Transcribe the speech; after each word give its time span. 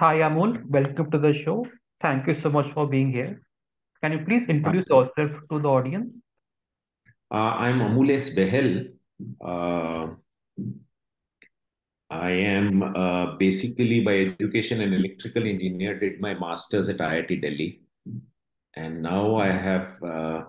Hi, 0.00 0.20
Amol. 0.20 0.64
Welcome 0.70 1.10
to 1.10 1.18
the 1.18 1.30
show. 1.34 1.66
Thank 2.00 2.26
you 2.26 2.32
so 2.32 2.48
much 2.48 2.68
for 2.72 2.88
being 2.88 3.12
here. 3.12 3.42
Can 4.02 4.12
you 4.12 4.20
please 4.24 4.46
introduce 4.46 4.86
yourself 4.88 5.32
to 5.50 5.58
the 5.60 5.68
audience? 5.68 6.08
Uh, 7.30 7.52
I'm 7.64 7.80
Amules 7.80 8.34
Behel. 8.34 8.94
Uh, 9.44 10.14
I 12.08 12.30
am 12.30 12.82
uh, 12.82 13.36
basically 13.36 14.00
by 14.00 14.16
education 14.20 14.80
an 14.80 14.94
electrical 14.94 15.46
engineer, 15.46 16.00
did 16.00 16.18
my 16.18 16.32
master's 16.32 16.88
at 16.88 16.96
IIT 16.96 17.42
Delhi. 17.42 17.82
And 18.72 19.02
now 19.02 19.36
I 19.36 19.48
have, 19.48 20.02
uh, 20.02 20.44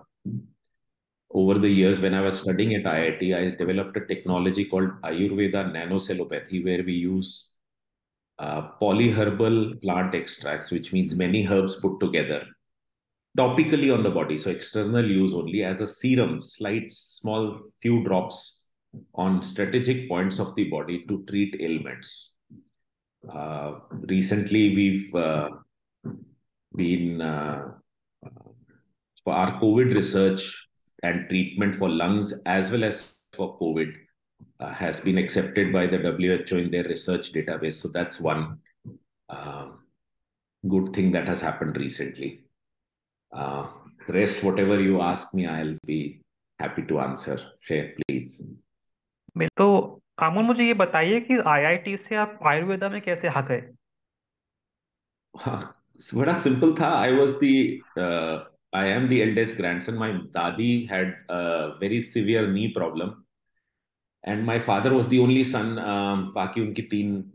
over 1.30 1.58
the 1.58 1.68
years, 1.68 2.00
when 2.00 2.14
I 2.14 2.22
was 2.22 2.40
studying 2.40 2.74
at 2.76 2.84
IIT, 2.84 3.36
I 3.36 3.54
developed 3.54 3.98
a 3.98 4.06
technology 4.06 4.64
called 4.64 4.98
Ayurveda 5.02 5.70
nanocellopathy, 5.76 6.64
where 6.64 6.82
we 6.82 6.94
use 6.94 7.51
uh, 8.38 8.68
polyherbal 8.80 9.80
plant 9.82 10.14
extracts, 10.14 10.70
which 10.70 10.92
means 10.92 11.14
many 11.14 11.46
herbs 11.46 11.76
put 11.76 12.00
together 12.00 12.44
topically 13.38 13.92
on 13.92 14.02
the 14.02 14.10
body. 14.10 14.38
So 14.38 14.50
external 14.50 15.08
use 15.08 15.32
only 15.32 15.62
as 15.64 15.80
a 15.80 15.86
serum, 15.86 16.40
slight, 16.40 16.92
small, 16.92 17.60
few 17.80 18.02
drops 18.04 18.70
on 19.14 19.42
strategic 19.42 20.08
points 20.08 20.38
of 20.38 20.54
the 20.54 20.68
body 20.68 21.04
to 21.08 21.24
treat 21.28 21.56
ailments. 21.60 22.36
Uh, 23.32 23.74
recently, 23.90 24.74
we've 24.74 25.14
uh, 25.14 25.48
been 26.74 27.20
uh, 27.20 27.68
for 29.24 29.32
our 29.32 29.60
COVID 29.60 29.94
research 29.94 30.66
and 31.02 31.28
treatment 31.28 31.74
for 31.74 31.88
lungs 31.88 32.32
as 32.44 32.70
well 32.70 32.84
as 32.84 33.14
for 33.32 33.58
COVID 33.58 33.94
uh, 34.61 34.73
has 34.73 34.99
been 34.99 35.17
accepted 35.17 35.71
by 35.71 35.87
the 35.87 35.97
WHO 35.97 36.57
in 36.57 36.71
their 36.71 36.83
research 36.83 37.31
database. 37.33 37.75
So 37.75 37.89
that's 37.93 38.19
one 38.19 38.59
um, 39.29 39.79
good 40.67 40.93
thing 40.93 41.11
that 41.11 41.27
has 41.27 41.41
happened 41.41 41.77
recently. 41.77 42.45
Uh, 43.31 43.67
rest, 44.07 44.43
whatever 44.43 44.79
you 44.79 45.01
ask 45.01 45.33
me, 45.33 45.45
I'll 45.47 45.77
be 45.85 46.21
happy 46.59 46.83
to 46.83 46.99
answer. 46.99 47.37
Share, 47.61 47.93
please. 47.97 48.43
मैं 49.37 49.47
तो 49.57 49.65
अमोल 50.23 50.43
मुझे 50.43 50.65
ये 50.65 50.73
बताइए 50.73 51.19
कि 51.21 51.37
IIT 51.47 51.95
से 52.07 52.15
आप 52.15 52.39
आयुर्वेदा 52.47 52.89
में 52.89 53.01
कैसे 53.01 53.27
आ 53.27 53.41
गए 53.49 53.61
बड़ा 56.15 56.33
सिंपल 56.43 56.73
था 56.79 56.89
I 56.99 57.13
was 57.13 57.35
the 57.43 57.53
I 57.99 58.89
am 58.89 59.07
the 59.07 59.19
eldest 59.21 59.57
grandson 59.57 59.93
my 59.97 60.13
dadi 60.33 60.71
had 60.91 61.13
very 61.81 62.01
severe 62.01 62.47
knee 62.47 62.67
problem 62.77 63.13
and 64.24 64.44
my 64.44 64.58
father 64.58 64.92
was 64.92 65.08
the 65.08 65.18
only 65.18 65.44
son 65.44 65.76
बाकी 66.34 66.60
उनकी 66.60 66.82
तीन 66.82 67.32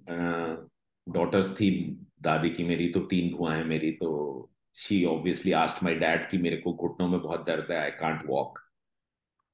डॉटर्स 1.09 1.49
uh, 1.49 1.55
थी। 1.55 2.03
दादी 2.21 2.49
की 2.49 2.63
मेरी 2.63 2.89
तो 2.89 2.99
तीन 2.99 3.37
बुआ 3.37 3.53
है 3.53 3.63
मेरी 3.63 3.91
तो 3.91 4.49
she 4.75 5.05
obviously 5.05 5.51
asked 5.51 5.83
my 5.83 5.95
dad 5.95 6.29
कि 6.29 6.37
मेरे 6.37 6.57
को 6.57 6.73
घुटनों 6.73 7.07
में 7.07 7.19
बहुत 7.21 7.45
दर्द 7.47 7.71
है 7.71 7.79
आई 7.79 7.89
कांट 7.89 8.23
वॉक 8.27 8.59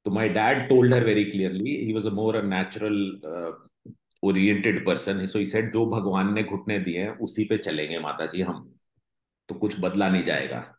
तो 0.06 0.12
my 0.12 0.30
dad 0.30 0.70
told 0.70 0.94
her 0.94 1.04
very 1.04 1.24
clearly 1.26 1.76
he 1.86 1.94
was 1.94 2.08
a 2.08 2.12
more 2.12 2.42
natural 2.44 2.96
oriented 4.24 4.86
person 4.86 5.26
so 5.26 5.40
he 5.40 5.46
said 5.46 5.72
जो 5.74 5.86
भगवान 5.86 6.34
ने 6.34 6.44
घुटने 6.44 6.80
दिए 6.80 7.02
हैं 7.02 7.18
उसी 7.18 7.44
पे 7.44 7.58
चलेंगे 7.58 8.00
माता 8.00 8.26
जी 8.26 8.42
हम। 8.42 8.74
तो 9.50 9.56
कुछ 9.56 9.80
बदला 9.80 10.10
नहीं 10.10 10.24
जाएगा। 10.24 10.76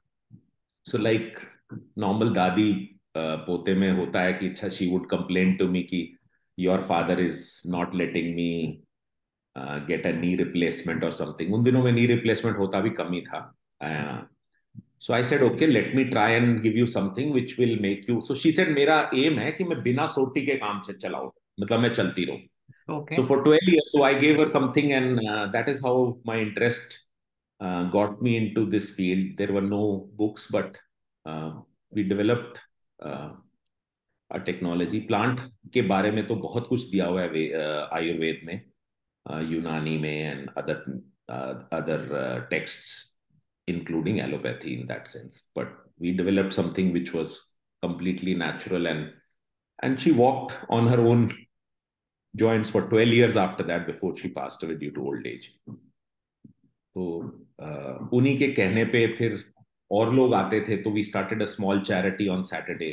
सो 0.86 0.98
लाइक 0.98 1.38
नॉर्मल 1.98 2.34
दादी 2.34 2.98
uh, 3.16 3.38
पोते 3.46 3.74
में 3.74 3.90
होता 3.92 4.20
है 4.22 4.32
कि 4.32 4.48
अच्छा 4.48 4.68
she 4.68 4.90
would 4.90 5.08
complain 5.08 5.54
to 5.56 5.68
me 5.68 5.82
कि 5.82 6.13
Your 6.57 6.81
father 6.89 7.19
is 7.19 7.41
not 7.67 7.95
letting 7.95 8.33
me 8.35 8.51
get 9.87 10.05
a 10.07 10.11
knee 10.19 10.35
replacement 10.35 11.03
और 11.03 11.11
समथिंग 11.11 11.53
उन 11.53 11.63
दिनों 11.63 11.83
में 11.83 11.91
नी 11.91 12.05
रिप्लेसमेंट 12.05 12.57
होता 12.57 12.79
भी 12.81 12.89
कम 12.99 13.13
ही 13.13 13.21
था 13.21 13.41
so 15.01 15.13
I 15.13 15.23
said 15.23 15.43
okay 15.43 15.67
let 15.67 15.95
me 15.95 16.03
try 16.05 16.33
and 16.33 16.61
give 16.61 16.77
you 16.77 16.85
something 16.87 17.33
which 17.33 17.59
will 17.59 17.79
make 17.81 18.09
you 18.09 18.19
so 18.27 18.35
she 18.35 18.51
said 18.51 18.73
मेरा 18.75 18.99
M 19.15 19.39
है 19.39 19.51
कि 19.51 19.63
मैं 19.63 19.81
बिना 19.83 20.07
सोटी 20.17 20.45
के 20.45 20.55
काम 20.65 20.81
से 20.87 20.93
चलाऊं 20.93 21.29
मतलब 21.61 21.79
मैं 21.79 21.93
चलती 21.93 22.25
रहूं 22.25 22.39
Okay. 22.89 23.15
So 23.15 23.23
for 23.23 23.43
12 23.43 23.59
years, 23.63 23.91
so 23.91 24.03
I 24.03 24.15
gave 24.15 24.37
her 24.39 24.47
something, 24.47 24.93
and 24.93 25.19
uh, 25.27 25.47
that 25.53 25.69
is 25.69 25.81
how 25.81 26.17
my 26.23 26.39
interest 26.39 27.05
uh, 27.59 27.83
got 27.83 28.21
me 28.21 28.35
into 28.37 28.65
this 28.65 28.91
field. 28.91 29.37
There 29.37 29.53
were 29.53 29.61
no 29.61 30.09
books, 30.13 30.47
but 30.47 30.77
uh, 31.25 31.51
we 31.93 32.03
developed 32.03 32.59
uh, 32.99 33.33
technology 34.30 35.00
plant 35.00 35.40
के 35.74 35.82
बारे 35.82 36.10
में 36.10 36.26
तो 36.26 36.36
बहुत 36.36 36.66
कुछ 36.66 36.90
दिया 36.90 37.06
हुआ 37.06 37.22
है 37.22 37.28
आयुर्वेद 37.94 38.40
में 38.44 38.60
यूनानी 39.50 39.96
में 39.98 40.10
and 40.10 40.48
other 40.56 40.82
other 41.72 42.46
texts 42.50 43.12
including 43.68 44.18
allopathy 44.18 44.74
in 44.74 44.86
that 44.86 45.06
sense 45.06 45.52
but 45.58 45.76
we 46.00 46.12
develop 46.12 46.50
something 46.50 46.92
which 46.92 47.14
was 47.14 47.38
completely 47.82 48.34
natural 48.34 48.86
and 48.86 49.06
and 49.84 49.98
she 49.98 50.10
walked 50.12 50.66
on 50.70 50.88
her 50.88 51.00
own 51.00 51.28
joint 52.34 52.66
for 52.66 52.88
twelve 52.88 53.14
years 53.14 53.36
after 53.36 53.64
that 53.64 53.86
before 53.86 54.14
she 54.16 54.28
pass 54.28 54.58
due 54.64 54.90
to 54.90 55.08
old 55.08 55.26
age 55.26 55.48
तो 56.96 57.06
उन्हीं 58.12 58.36
के 58.38 58.48
कहने 58.52 58.84
पर 58.84 59.14
फिर 59.18 59.42
और 59.90 60.14
लोग 60.14 60.34
आते 60.34 60.60
थे 60.68 60.76
तो 60.76 60.90
we 60.90 61.02
started 61.04 61.42
a 61.42 61.44
small 61.44 61.80
charity 61.82 62.28
on 62.28 62.42
Saturday 62.42 62.90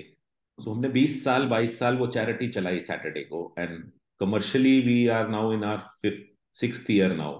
so 0.63 0.71
हमने 0.71 0.89
20 0.89 1.23
साल 1.23 1.47
22 1.49 1.77
साल 1.77 1.97
वो 1.97 2.07
चैरिटी 2.15 2.47
चलाई 2.55 2.79
सैटरडे 2.87 3.23
को 3.31 3.39
and 3.59 3.91
commercially 4.19 4.79
we 4.87 5.07
are 5.17 5.27
now 5.29 5.51
in 5.53 5.63
our 5.63 5.77
fifth 6.01 6.25
six 6.59 6.89
year 6.91 7.15
now 7.15 7.39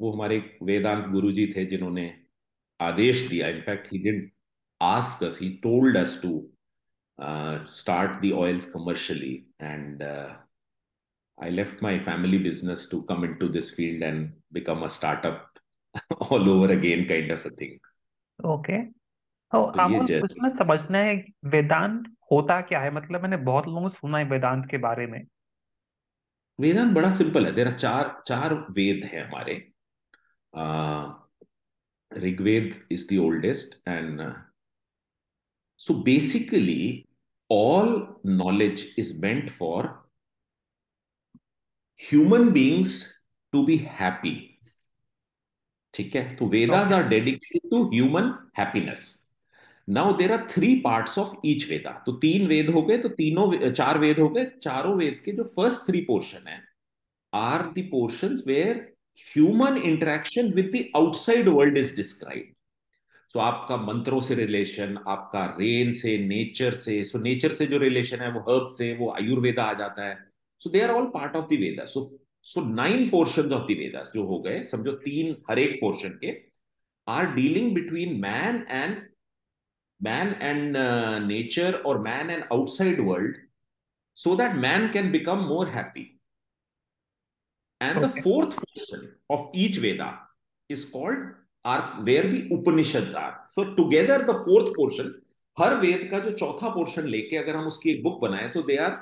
वो 0.00 0.12
हमारे 0.12 0.38
वेदांत 0.62 1.06
गुरु 1.12 1.32
जी 1.38 1.46
थे 1.56 1.64
जिन्होंने 1.72 2.06
आदेश 2.80 3.26
दिया। 3.30 3.48
In fact 3.48 3.92
he 3.92 3.98
did 4.02 4.30
ask 4.80 5.24
us 5.24 5.38
he 5.42 5.48
told 5.62 5.96
us 5.96 6.20
to 6.22 6.34
start 7.78 8.20
the 8.22 8.32
oils 8.44 8.70
commercially 8.72 9.34
and 9.62 10.04
I 11.38 11.50
left 11.50 11.82
my 11.82 11.90
family 12.06 12.38
business 12.44 12.88
to 12.92 12.98
come 13.08 13.24
into 13.24 13.48
this 13.48 13.70
field 13.74 14.02
and 14.02 14.30
become 14.52 14.82
a 14.82 14.88
startup 14.88 15.60
all 16.30 16.48
over 16.50 16.70
again 16.72 17.04
kind 17.06 17.30
of 17.30 17.44
a 17.46 17.52
thing. 17.60 17.76
Okay 18.46 18.80
तो 19.52 19.70
तो 19.70 19.90
ये 19.90 19.96
अमोल 19.96 20.22
उसमें 20.22 20.50
समझना 20.56 20.98
है 20.98 21.14
वेदांत 21.44 22.16
होता 22.32 22.60
क्या 22.60 22.80
है? 22.80 22.90
मतलब 22.90 23.22
मैंने 23.22 23.36
बहुत 23.36 23.66
लोगों 23.66 23.88
से 23.88 23.96
सुना 23.96 24.18
है 24.18 24.24
वेदांत 24.24 24.66
के 24.70 24.78
बारे 24.78 25.06
में। 25.06 25.26
वेदांत 26.60 26.94
बड़ा 26.94 27.10
सिंपल 27.10 27.46
है। 27.46 27.54
तेरा 27.54 27.70
चार 27.70 28.22
चार 28.26 28.54
वेद 28.54 29.04
है 29.04 29.28
हमारे। 29.28 29.54
Rigveda 32.12 32.74
is 32.92 33.14
the 33.14 33.18
oldest 33.18 33.88
and 33.88 34.20
so 35.78 35.94
basically 35.94 37.04
all 37.50 38.16
knowledge 38.26 38.94
is 38.98 39.20
meant 39.26 39.50
for 39.50 39.86
human 42.00 42.48
beings 42.48 42.90
to 43.52 43.66
be 43.66 43.76
happy. 43.76 44.60
ठीक 45.94 46.14
है? 46.16 46.36
तो 46.36 46.46
Vedas 46.46 46.92
are 46.92 47.08
dedicated 47.08 47.70
to 47.70 47.84
human 47.84 48.50
happiness. 48.58 49.27
Now 49.88 50.12
there 50.16 50.32
are 50.32 50.46
three 50.50 50.74
part 50.80 51.18
of 51.18 51.34
each 51.46 51.68
Veda 51.70 51.90
तो 52.06 52.12
तीन 52.24 52.46
वेद 52.46 52.68
हो 52.70 52.82
गए 52.82 52.98
तो 52.98 53.08
तीनों 53.10 53.70
चार 53.70 53.98
वेद 53.98 54.18
हो 54.18 54.28
गए, 54.28 54.44
चारों 54.62 54.94
वेद 54.96 55.20
के 55.24 55.32
जो 55.32 55.44
फ़र्स्ट 55.56 55.86
थ्री 55.86 56.00
पोर्शन 56.04 56.48
है 56.48 56.60
are 57.32 57.62
the 57.72 57.88
portion 57.90 58.42
where 58.46 58.76
human 59.26 59.76
interaction 59.78 60.52
with 60.54 60.70
the 60.74 60.84
outside 60.96 61.48
world 61.48 61.78
is 61.78 61.94
describe 61.96 62.54
so 63.30 63.38
आपका 63.40 63.76
मंत्रों 63.76 64.20
से 64.20 64.34
रिलेशन 64.34 64.98
आपका 65.08 65.44
रेन 65.58 65.92
से 65.92 66.16
नेचर 66.18 66.74
से 66.74 67.02
सो 67.04 67.18
so 67.18 67.24
नेचर 67.24 67.52
से 67.52 67.66
जो 67.66 67.78
रिलेशन 67.78 68.20
है, 68.20 68.30
वो 68.32 68.40
हर्ब 68.40 68.68
से, 68.76 68.94
वो 68.96 69.10
आयुर्वेदा 69.12 69.62
आ 69.62 69.72
जाता 69.74 70.06
है। 70.06 70.16
So 70.60 70.70
they 70.70 70.80
are 70.80 70.90
all 70.90 71.04
part 71.14 71.36
of 71.36 71.54
the 71.54 71.84
so 71.86 72.04
so 72.46 72.60
nine 72.64 73.08
portion 73.10 73.52
of 73.52 73.72
the 73.72 73.76
Vedas 73.78 74.12
जो 74.14 74.24
हो 74.26 74.38
गए, 74.42 74.62
समझो 74.64 74.92
तीन 75.04 75.36
हर 75.50 75.58
एक 75.58 75.76
पोर्शन 75.80 76.18
के 76.22 76.32
are 77.06 77.26
dealing 77.34 77.74
between 77.74 78.18
man 78.20 78.64
and 78.70 78.96
man 80.02 80.34
and 80.42 80.76
nature 81.26 81.74
और 81.86 81.98
man 82.02 82.30
and 82.30 82.44
outside 82.52 83.00
world 83.08 83.36
so 84.18 84.34
that 84.34 84.56
man 84.56 84.92
can 84.92 85.12
become 85.12 85.46
more 85.46 85.66
happy. 85.66 86.20
And 87.80 87.98
Okay. 87.98 88.06
the 88.06 88.22
fourth 88.22 88.56
portion 88.62 89.14
of 89.30 89.44
each 89.54 89.76
Veda 89.78 90.08
is 90.68 90.84
called 90.84 91.18
are 91.64 91.82
where 92.02 92.24
the 92.32 92.40
Upanishads 92.56 93.14
are. 93.14 93.34
So 93.54 93.74
together 93.74 94.18
the 94.30 94.34
fourth 94.46 94.74
portion, 94.74 95.12
हर 95.58 95.76
वेद 95.80 96.08
का 96.10 96.18
जो 96.24 96.30
चौथा 96.38 96.68
portion 96.74 97.06
लेके 97.08 97.36
अगर 97.36 97.56
हम 97.56 97.66
उसकी 97.66 97.90
एक 97.90 98.02
book 98.02 98.20
बनाए 98.20 98.48
तो 98.56 98.62
they 98.62 98.76
are 98.76 98.98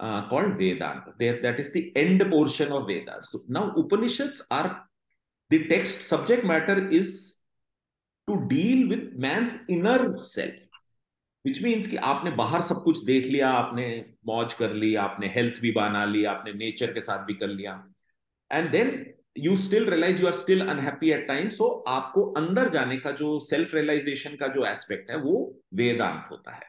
uh, 0.00 0.28
called 0.28 0.56
Vedanta. 0.58 1.14
They, 1.18 1.30
that 1.40 1.60
is 1.60 1.72
the 1.72 1.92
end 1.96 2.24
portion 2.30 2.72
of 2.72 2.86
Vedas. 2.88 3.30
So 3.30 3.40
now 3.48 3.72
Upanishads 3.76 4.42
are 4.50 4.84
the 5.50 5.66
text 5.68 6.08
to 8.30 8.40
deal 8.48 8.88
with 8.88 9.06
man's 9.26 9.60
inner 9.76 10.00
self. 10.32 10.66
Which 11.44 11.62
means 11.62 11.86
कि 11.88 11.96
आपने 11.96 12.30
बाहर 12.38 12.62
सब 12.62 12.82
कुछ 12.84 13.04
देख 13.04 13.26
लिया, 13.26 13.48
आपने 13.50 13.84
मौज 14.26 14.54
कर 14.54 14.72
ली, 14.72 14.94
आपने 15.02 15.28
हेल्थ 15.34 15.60
भी 15.60 15.70
बना 15.72 16.04
ली, 16.04 16.24
आपने 16.24 16.52
नेचर 16.54 16.92
के 16.92 17.00
साथ 17.00 17.24
भी 17.26 17.34
कर 17.34 17.48
लिया 17.48 17.72
and 18.50 18.70
then 18.70 18.90
you 19.38 19.56
still 19.56 19.88
realise 19.90 20.20
you 20.20 20.26
are 20.26 20.32
still 20.32 20.66
unhappy 20.66 21.10
at 21.10 21.26
time 21.28 21.48
so 21.48 21.68
आपको 21.88 22.24
अंदर 22.40 22.68
जाने 22.68 22.96
का 22.96 23.10
जो 23.20 23.38
सेल्फ 23.40 23.74
रियलाइजेशन 23.74 24.36
का 24.36 24.48
जो 24.54 24.64
एस्पेक्ट 24.66 25.10
है, 25.10 25.16
वो 25.16 25.62
वेदांत 25.74 26.30
होता 26.30 26.54
है 26.54 26.68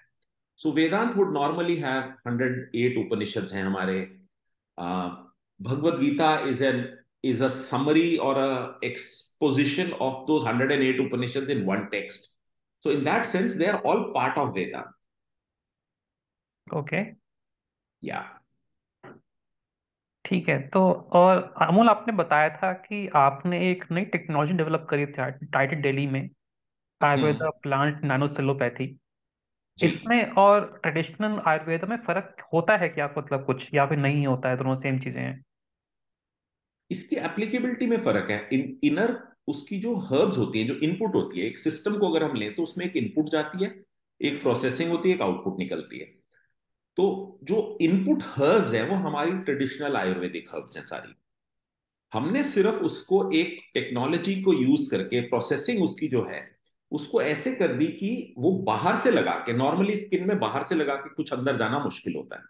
so 0.59 0.71
Vedanta 0.71 1.15
would 1.15 1.33
normally 1.33 1.75
have 1.77 2.13
hundred 2.27 2.71
eight 2.75 2.97
Upanishad 3.05 3.49
हैं 3.53 3.63
हमारे 3.63 3.99
Bhagavad 5.59 5.99
Gita 5.99 6.37
is 6.49 6.63
an 6.63 6.81
is 7.23 7.41
a 7.41 7.49
summary 7.49 8.17
or 8.17 8.37
a 8.37 8.75
exposition 8.83 9.93
of 9.93 10.27
those 10.27 10.43
108 10.43 10.99
Upanishads 10.99 11.49
in 11.49 11.65
one 11.65 11.89
text. 11.91 12.33
So 12.79 12.89
in 12.89 13.03
that 13.03 13.27
sense, 13.27 13.55
they 13.55 13.67
are 13.67 13.79
all 13.81 14.11
part 14.11 14.37
of 14.37 14.55
Veda. 14.55 14.85
Okay. 16.67 17.15
Yeah. 18.03 18.23
ठीक 20.25 20.49
है 20.49 20.57
तो 20.69 20.81
और 21.13 21.37
अमोल 21.61 21.89
आपने 21.89 22.13
बताया 22.15 22.49
था 22.49 22.71
कि 22.73 23.07
आपने 23.15 23.59
एक 23.71 23.83
नई 23.91 24.05
टेक्नोलॉजी 24.11 24.53
डेवलप 24.53 24.85
करी 24.89 25.05
थी 25.05 25.45
टाइटेड 25.45 25.81
दिल्ली 25.83 26.05
में 26.07 26.21
आयुर्वेदा 27.01 27.49
प्लांट 27.63 28.03
नैनो 28.03 28.27
सेलोपैथी 28.27 28.85
इसमें 29.77 30.31
और 30.37 30.65
ट्रेडिशनल 30.81 31.41
आयुर्वेदा 31.47 31.87
में 31.87 31.97
फ़र्क 32.07 32.43
होता 32.53 32.77
है 32.77 32.89
क्या 32.89 33.13
मतलब 33.17 33.45
कुछ 33.45 33.69
या 33.73 33.85
फिर 33.85 33.97
नहीं 33.97 34.25
होता 34.27 34.49
है 34.49 34.57
दोनों 34.57 34.75
सेम 34.79 34.99
चीज़ें 34.99 35.21
हैं 35.21 35.43
इसकी 36.91 37.15
एप्लीकेबिलिटी 37.15 37.85
में 37.85 37.97
फ़र्क 37.97 38.31
है। 38.31 38.49
इन 38.53 38.79
इनर 38.83 39.17
उसकी 39.47 39.79
जो 39.79 39.95
हर्ब्स 39.95 40.37
होती 40.37 40.61
है, 40.61 40.67
जो 40.67 40.73
इनपुट 40.73 41.15
होती 41.15 41.39
है, 41.39 41.47
एक 41.47 41.59
सिस्टम 41.59 41.97
को 41.97 42.09
अगर 42.09 42.23
हम 42.23 42.35
लें 42.35 42.55
तो 42.55 42.63
उसमें 42.63 42.85
एक 42.85 42.97
इनपुट 42.97 43.29
जाती 43.29 43.63
है, 43.63 43.83
एक 44.21 44.41
प्रोसेसिंग 44.41 44.91
होती 44.91 45.09
है, 45.09 45.15
एक 45.15 45.21
आउटपुट 45.21 45.59
निकलती 45.59 45.99
है। 45.99 46.05
तो 46.97 47.39
जो 47.43 47.77
इनपुट 47.81 48.23
हर्ब्स 48.23 48.73
है, 48.73 48.87
वो 48.89 48.95
हमारी 48.95 49.31
ट्रेडिशनल 49.31 49.95
आयुर्वेदिक 49.95 50.49
हर्ब्स 50.53 50.77
हैं 50.77 50.83
सारी। 50.83 51.15
हमने 52.13 52.43
सिर्फ़ 52.43 52.75
उसको 52.75 53.31
एक 53.31 53.59
टेक्नोलॉजी 53.73 54.41
को 54.41 54.53
यूज़ 54.53 54.91
करके 54.91 55.21
प्रोसेसिंग 55.21 55.83
उसकी 55.83 56.07
जो 56.07 56.23
है, 56.23 56.55
उसको 56.91 57.21
ऐसे 57.21 57.55
कर 57.55 57.73
दी 57.73 57.87
कि 57.87 58.35
वो 58.37 58.51
बाहर 58.51 58.95
से 58.95 59.11
लगा 59.11 59.31
के 59.31 59.53
नॉर्मली 59.53 59.95
स्किन 59.95 60.27
में 60.27 60.39
बाहर 60.39 60.63
से 60.63 60.75
लगा 60.75 60.95
के 60.95 61.09
कुछ 61.09 61.33
अंदर 61.33 61.55
जाना 61.55 61.79
मुश्किल 61.79 62.15
होता 62.15 62.35
है। 62.35 62.43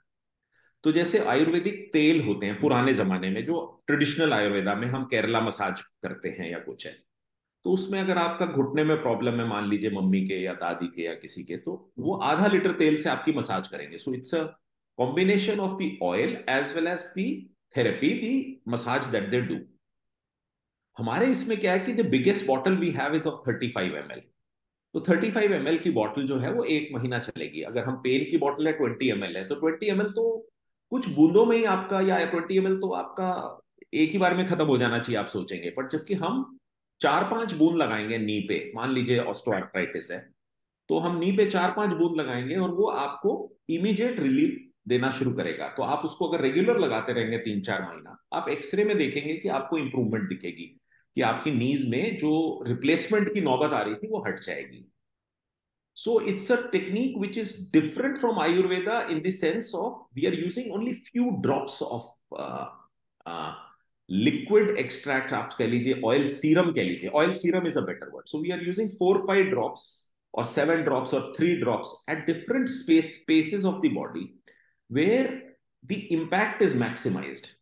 तो 0.83 0.91
जैसे 0.91 1.19
आयुर्वेदिक 1.25 1.89
तेल 1.93 2.21
होते 2.25 2.45
हैं 2.45 2.59
पुराने 2.61 2.93
जमाने 2.93 3.29
में, 3.29 3.43
जो 3.45 3.83
ट्रेडिशनल 3.87 4.33
आयुर्वेदा 4.33 4.75
में 4.75 4.87
हम 4.87 5.03
केरला 5.05 5.41
मसाज 5.41 5.81
करते 5.81 6.29
हैं 6.29 6.49
या 6.51 6.59
कुछ 6.59 6.85
है 6.87 6.95
तो 7.65 7.71
उसमें 7.71 7.99
अगर 7.99 8.17
आपका 8.17 8.45
घुटने 8.45 8.83
में 8.83 9.01
प्रॉब्लम 9.01 9.39
है, 9.39 9.47
मान 9.47 9.67
लीजिए 9.69 9.89
मम्मी 9.91 10.21
के 10.27 10.35
या 10.35 10.53
दादी 10.53 10.87
के 10.87 11.03
या 11.03 11.13
किसी 11.15 11.43
के 11.43 11.57
तो 11.57 11.73
वो 11.99 12.15
आधा 12.23 12.47
लीटर 12.47 12.71
तेल 12.71 13.01
से 13.03 13.09
आपकी 13.09 13.31
मसाज 13.31 13.67
करेंगे। 13.67 13.97
So 13.97 14.13
it's 14.13 14.33
a 14.35 14.43
combination 14.97 15.59
of 15.59 15.77
the 15.83 15.91
oil 16.03 16.37
as 16.49 16.75
well 16.75 16.87
as 16.87 17.05
the 17.17 17.25
therapy 17.75 18.09
the 18.21 18.71
massage 18.71 19.05
that 19.11 19.29
they 19.29 19.41
do 19.41 19.59
हमारे 20.97 21.25
इसमें 21.31 21.57
क्या 21.59 21.73
है 21.73 21.79
कि 21.79 21.93
the 21.93 22.05
biggest 22.09 22.47
bottle 22.47 22.77
we 22.77 22.89
have 22.91 23.15
is 23.15 23.27
of 23.27 23.49
thirty 23.49 23.69
five 23.71 23.95
M 23.97 24.09
तो 24.95 24.99
थर्टी 25.09 25.31
फाइव 25.31 25.53
एम 25.53 25.67
एल 25.67 25.77
की 25.79 25.91
bottle 25.91 26.25
जो 26.27 26.37
है 26.37 26.51
वो 26.53 26.63
एक 26.69 26.89
महीना 26.93 27.19
चलेगी। 27.19 27.61
अगर 27.63 27.83
हम 27.83 27.95
पेन 28.03 28.29
की 28.31 28.37
बॉटल 28.37 28.67
है 28.67 28.73
ट्वेंटी 28.73 29.09
एम 29.09 29.23
एल 29.23 29.37
है 29.37 29.47
तो 29.47 29.55
ट्वेंटी 29.55 29.89
एम 29.89 30.01
एल 30.01 30.09
तो 30.11 30.25
कुछ 30.91 31.07
बूंदों 31.09 31.45
में 31.45 31.55
ही 31.57 31.63
आपका 31.65 31.99
या 32.01 32.25
ट्वेंटी 32.25 32.59
तो 32.77 32.91
आपका 32.93 33.59
एक 33.93 34.11
ही 34.11 34.17
बार 34.17 34.35
में 34.35 34.47
खत्म 34.47 34.65
हो 34.65 34.77
जाना 34.77 34.99
चाहिए, 34.99 35.19
आप 35.19 35.27
सोचेंगे। 35.27 35.69
पर 35.69 35.87
जबकि 35.89 36.13
हम 36.13 36.57
चार 37.01 37.23
पाँच 37.23 37.53
बूंद 37.53 37.77
लगाएँगे 37.77 38.17
नी 38.17 38.39
पे, 38.39 38.71
मान 38.75 38.93
लीजिए 38.93 39.19
ऑस्टोआर्थराइटिस 39.19 40.11
है 40.11 40.19
तो 40.89 40.99
हम 40.99 41.17
नी 41.19 41.31
पे 41.31 41.45
चार 41.45 41.71
पाँच 41.71 41.93
बूंद 41.93 42.19
लगाएँगे 42.19 42.55
और 42.55 42.69
वो 42.69 42.87
आपको 42.87 43.31
इमीडिएट 43.69 44.19
रिलीफ 44.19 44.57
देना 44.87 45.09
शुरू 45.11 45.31
करेगा। 45.33 45.67
तो 45.67 45.83
आप 45.83 46.05
उसको 46.05 46.27
अगर 46.27 46.41
रेगुलर 46.41 46.79
लगाते 46.79 47.13
रहेंगे 47.13 47.37
तीन 47.37 47.61
चार 47.61 47.81
महीना, 47.81 48.17
आप 48.33 48.49
एक्सरे 48.49 48.85
में 48.85 48.97
देखेंगे 48.97 49.33
कि 49.33 49.49
आपको 49.49 49.77
इंप्रूवमेंट 49.77 50.27
दिखेगी, 50.29 50.65
कि 51.17 51.21
आपकी 51.21 51.51
नीज 51.51 51.87
में 51.89 52.17
जो 52.17 52.63
रिप्लेसमेंट 52.67 53.33
की 53.33 53.41
नौबत 53.41 53.73
आ 53.73 53.81
रही 53.81 53.95
थी 53.95 54.07
वो 54.07 54.23
हट 54.27 54.39
जाएगी। 54.39 54.85
So 56.01 56.17
it's 56.17 56.49
a 56.49 56.67
technique 56.71 57.15
which 57.15 57.37
is 57.37 57.69
different 57.69 58.17
from 58.19 58.37
Ayurveda 58.37 59.11
in 59.11 59.21
the 59.21 59.29
sense 59.29 59.71
of 59.75 59.97
we 60.15 60.25
are 60.25 60.33
using 60.33 60.71
only 60.71 60.93
few 60.93 61.37
drops 61.43 61.79
of 61.83 62.07
uh, 62.35 62.65
uh, 63.25 63.53
liquid 64.09 64.79
extract 64.83 65.33
आप 65.33 65.53
कह 65.57 65.67
लीजिए 65.73 66.01
oil 66.11 66.25
serum 66.39 66.73
कह 66.77 66.83
लीजिए 66.83 67.11
oil 67.21 67.35
serum 67.41 67.67
is 67.71 67.77
a 67.81 67.83
better 67.89 68.09
word 68.15 68.31
so 68.31 68.41
we 68.45 68.51
are 68.55 68.59
using 68.69 68.89
four 69.01 69.11
five 69.27 69.51
drops 69.51 69.83
or 70.33 70.45
seven 70.55 70.83
drops 70.89 71.13
or 71.13 71.21
three 71.35 71.59
drops 71.59 71.93
at 72.07 72.25
different 72.31 72.73
space 72.77 73.13
spaces 73.19 73.69
of 73.73 73.79
the 73.85 73.93
body 73.99 74.25
where 74.89 75.29
the 75.83 76.01
impact 76.17 76.67
is 76.69 76.75
maximized 76.85 77.53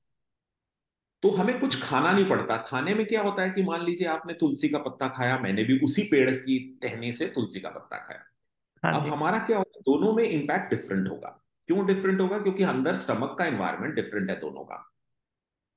तो 1.24 1.30
हमें 1.42 1.60
कुछ 1.60 1.82
खाना 1.82 2.12
नहीं 2.12 2.26
पड़ता 2.30 2.58
खाने 2.68 2.94
में 2.96 3.06
क्या 3.06 3.22
होता 3.22 3.44
है 3.44 3.50
कि 3.52 3.64
मान 3.64 3.86
लीजिए 3.86 4.08
आपने 4.08 4.34
तुलसी 4.40 4.70
का 4.70 4.78
पत्ता 4.90 5.08
खाया 5.20 5.40
मैंने 5.40 5.64
भी 5.64 5.80
उसी 5.84 6.04
पेड़ 6.12 6.30
की 6.32 6.60
टहनी 6.84 7.12
से 7.14 7.28
तुलसी 7.36 7.60
का 7.60 7.70
पत्ता 7.70 7.98
खाया 8.08 8.29
हाँ 8.84 8.94
अब 8.96 9.08
हमारा 9.08 9.38
क्या 9.40 9.58
होगा 9.58 9.80
दोनों 9.86 10.14
में 10.14 10.24
इम्पैक्ट 10.24 10.70
डिफरेंट 10.70 11.08
होगा। 11.10 11.30
क्यों 11.70 11.86
डिफरेंट 11.86 12.22
होगा? 12.22 12.38
क्योंकि 12.40 12.64
अंदर 12.64 12.96
स्टमक 12.96 13.36
का 13.40 13.46
एनवायरमेंट 13.46 13.96
डिफरेंट 13.96 14.30
है 14.30 14.40
दोनों 14.40 14.64
का। 14.64 14.86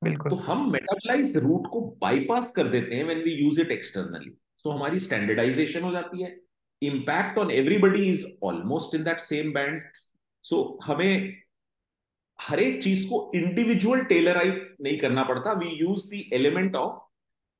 बिल्कुल। 0.03 0.31
तो 0.31 0.37
हम 0.37 0.71
मेटाबलाइज 0.73 1.37
रूट 1.37 1.67
को 1.73 1.81
बाईपास 2.01 2.51
कर 2.51 2.69
देते 2.69 2.97
हैं 2.97 3.05
when 3.05 3.19
we 3.19 3.33
use 3.33 3.61
it 3.61 3.71
externally 3.71 4.31
तो 4.65 4.71
हमारी 4.71 4.99
स्टैंडर्डाइजेशन 4.99 5.83
हो 5.83 5.93
जाती 5.93 6.23
है। 6.23 6.37
Impact 6.83 7.39
on 7.39 7.51
everybody 7.51 8.09
is 8.11 8.25
almost 8.45 8.95
in 8.95 9.05
that 9.05 9.19
same 9.19 9.53
band 9.53 9.83
so 10.45 10.79
हमें 10.85 11.37
हर 12.39 12.61
एक 12.61 12.83
चीज़ 12.83 13.07
को 13.09 13.31
इंडिविजुअल 13.35 14.05
टेलराइज 14.05 14.55
नहीं 14.81 14.99
करना 14.99 15.25
पड़ता। 15.25 15.53
We 15.53 15.69
use 15.77 16.09
the 16.11 16.23
element 16.35 16.77
of 16.77 16.95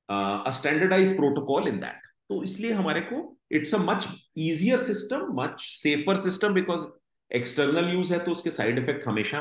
a 0.09 0.51
standardise 0.51 1.15
protocol 1.15 1.67
in 1.67 1.79
that 1.79 2.07
तो 2.29 2.41
इसलिए 2.43 2.71
हमारे 2.71 3.01
को 3.01 3.21
it's 3.53 3.75
a 3.75 3.77
much 3.77 4.07
easier 4.37 4.77
system 4.77 5.27
much 5.41 5.61
safer 5.61 6.15
system 6.15 6.53
because 6.53 6.85
external 7.31 7.93
use 7.93 8.13
है 8.13 8.19
तो 8.19 8.31
उसके 8.31 8.49
साइड 8.49 8.79
इफ़ेक्ट 8.79 9.07
हमेशा 9.07 9.39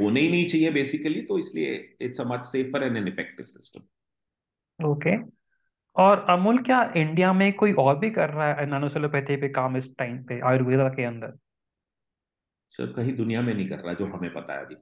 होने 0.00 0.20
ही 0.20 0.30
नहीं 0.30 0.46
चाहिए 0.48 0.70
बेसिकली 0.70 1.20
तो 1.22 1.38
इसलिए 1.38 1.96
it's 2.00 2.20
a 2.20 2.24
much 2.24 2.44
safer 2.44 2.82
and 2.82 2.96
an 2.96 3.08
effective 3.08 3.46
system 3.46 3.80
okay 4.80 5.16
और 5.96 6.26
अमूल 6.30 6.58
क्या 6.62 6.92
इंडिया 6.96 7.32
में 7.32 7.52
कोई 7.52 7.72
और 7.72 7.98
भी 7.98 8.10
कर 8.10 8.30
रहा 8.30 8.52
है 8.54 8.66
नैनोसेलोपैथी 8.70 9.36
पे 9.36 9.48
काम 9.48 9.76
इस 9.76 9.88
टाइम 9.98 10.22
पे 10.24 10.40
आयुर्वेदा 10.40 10.88
के 10.88 11.04
अंदर? 11.04 11.32
सर 12.72 12.92
कहीं 12.92 13.16
दुनिया 13.16 13.42
में 13.42 13.54
नहीं 13.54 13.68
कर 13.68 13.78
रहा 13.78 13.94
जो 13.94 14.06
हमें 14.06 14.32
पता 14.32 14.52
है 14.52 14.64
अभी। 14.64 14.74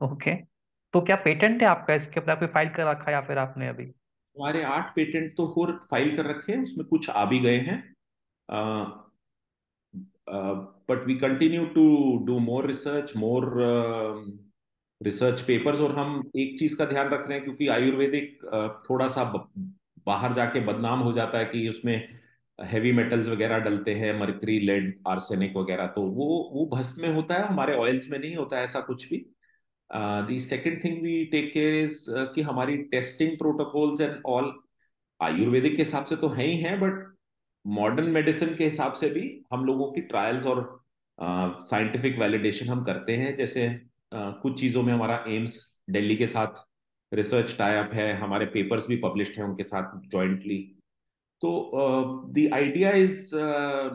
Okay 0.00 0.30
okay. 0.30 0.46
तो 0.94 1.00
क्या 1.00 1.16
पेटेंट 1.16 1.62
है 1.62 1.68
आपका? 1.68 1.94
इसके 1.94 2.20
ऊपर 2.20 2.30
आपने 2.30 2.48
फ़ाइल 2.48 2.68
कर 2.68 2.90
रखा 2.90 3.04
है 3.06 3.12
या 3.12 3.20
फिर 3.20 3.38
आपने 3.38 3.68
अभी? 3.68 3.92
हमारे 4.36 4.62
आठ 4.64 4.94
पेटेंट 4.96 5.32
तो 5.36 5.46
हो 5.46 5.66
फ़ाइल 5.90 6.16
कर 6.16 6.26
रखे 6.26 6.52
हैं, 6.52 6.62
उसमें 6.62 6.86
कुछ 6.86 7.08
आ 7.10 7.24
भी 7.24 7.38
गए 7.40 7.58
हैं। 7.58 7.82
But 10.88 11.04
we 11.06 11.14
continue 11.18 11.64
to 11.74 11.86
do 12.26 12.38
more 12.38 12.66
research 12.66 13.12
more 13.16 13.52
research 15.00 15.40
papers 15.40 15.80
और 15.80 15.92
हम 15.98 16.30
एक 16.36 16.58
चीज़ 16.58 16.76
का 16.78 16.84
ध्यान 16.84 17.08
रख 17.08 17.26
रहे 17.28 17.36
हैं 17.36 17.44
क्योंकि 17.44 17.68
आयुर्वेदिक 17.68 18.38
थोड़ा 18.90 19.08
सा 19.08 19.24
बाहर 20.06 20.32
जाके 20.32 20.60
बदनाम 20.66 21.00
हो 21.00 21.12
जाता 21.12 21.38
है 21.38 21.44
कि 21.44 21.68
उसमें 21.68 21.96
हैवी 22.58 22.92
मेटल्स 22.92 23.28
वगैरह 23.28 23.58
डलते 23.58 23.94
हैं 23.94 24.18
मर्करी 24.20 24.58
लेड 24.60 24.92
आर्सेनिक 25.08 25.56
वगैरह 25.56 25.86
तो 25.96 26.02
वो 26.02 26.26
वो 26.52 26.66
भस्म 26.76 27.02
में 27.02 27.14
होता 27.14 27.34
है, 27.34 27.46
हमारे 27.46 27.74
ऑयल्स 27.76 28.10
में 28.10 28.18
नहीं 28.18 28.34
होता 28.36 28.56
है 28.56 28.64
ऐसा 28.64 28.80
कुछ 28.80 29.08
भी। 29.10 29.24
The 29.90 30.40
second 30.40 30.84
thing 30.84 31.02
we 31.02 31.24
take 31.24 31.52
care 31.52 31.84
is 31.84 32.04
कि 32.34 32.42
हमारी 32.42 32.76
testing 32.76 33.38
protocols 33.38 34.00
and 34.00 34.22
all 34.26 34.52
Ayurvedic 35.22 35.76
के 35.76 35.82
हिसाब 35.82 36.04
से 36.04 36.16
तो 36.16 36.28
है 36.28 36.46
ही 36.46 36.56
है 36.56 36.78
बट 36.80 37.16
मॉडर्न 37.66 38.10
मेडिसिन 38.10 38.54
के 38.54 38.64
हिसाब 38.64 38.92
से 38.92 39.08
भी 39.10 39.44
हम 39.52 39.64
लोगों 39.64 39.92
की 39.92 40.00
ट्रायल्स 40.00 40.46
और 40.46 40.84
साइंटिफिक 41.20 42.14
uh, 42.14 42.20
वैलिडेशन 42.20 42.66
हम 42.66 42.84
करते 42.84 43.16
हैं। 43.16 43.36
जैसे 43.36 43.68
uh, 43.68 44.32
कुछ 44.42 44.60
चीज़ों 44.60 44.82
में 44.82 44.92
हमारा 44.92 45.24
एम्स 45.28 45.82
दिल्ली 45.90 46.16
के 46.16 46.26
साथ 46.26 46.64
रिसर्च 47.12 47.54
टाइप 47.58 47.90
है 47.94 48.12
हमारे 48.18 48.46
पेपर्स 48.46 48.88
भी 48.88 48.96
पब्लिश 48.96 49.38
हैं 49.38 49.44
उनके 49.44 49.62
साथ 49.62 50.00
जॉइंटली 50.08 50.58
तो 51.42 51.72
the 52.28 52.48
idea 52.54 52.90
is 52.90 53.30